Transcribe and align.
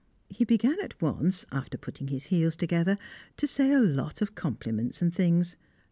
He 0.29 0.45
began 0.45 0.81
at 0.81 0.99
once 0.99 1.45
(after 1.51 1.77
putting 1.77 2.07
his 2.07 2.23
heels 2.33 2.55
together) 2.55 2.97
to 3.37 3.45
say 3.45 3.71
a 3.71 3.79
lot 3.79 4.19
of 4.19 4.33
compliments 4.33 4.99
and 4.99 5.13
things. 5.13 5.57